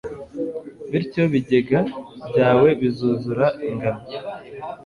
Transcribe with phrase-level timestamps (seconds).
[0.91, 1.79] bityo ibigega
[2.27, 4.03] byawe bizuzura ingano